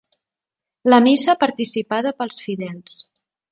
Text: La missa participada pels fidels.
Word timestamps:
La 0.93 0.99
missa 1.09 1.35
participada 1.45 2.17
pels 2.23 2.43
fidels. 2.47 3.01